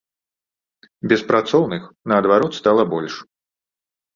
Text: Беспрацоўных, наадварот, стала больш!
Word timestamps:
Беспрацоўных, 1.11 1.83
наадварот, 2.13 2.53
стала 2.61 2.83
больш! 2.95 3.13